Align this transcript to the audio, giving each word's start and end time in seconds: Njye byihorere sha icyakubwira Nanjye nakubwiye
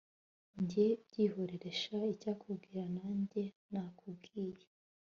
Njye 0.61 0.87
byihorere 1.07 1.69
sha 1.81 1.97
icyakubwira 2.13 2.83
Nanjye 2.97 3.43
nakubwiye 3.71 4.65